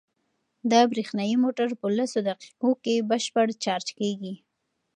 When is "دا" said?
0.71-0.81